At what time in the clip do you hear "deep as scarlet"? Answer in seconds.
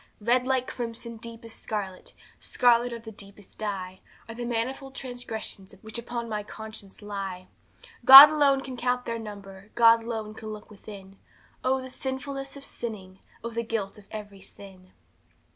1.17-2.15